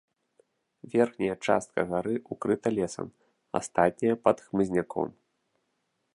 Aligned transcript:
Верхняя 0.93 1.35
частка 1.47 1.79
гары 1.93 2.15
ўкрыта 2.37 2.67
лесам, 2.79 3.07
астатняя 3.61 4.15
пад 4.27 4.37
хмызняком. 4.49 5.09